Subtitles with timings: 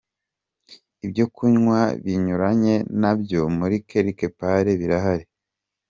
[1.05, 5.25] Ibyo kunywa binyuranye nabyo muri Quelque Part birahari.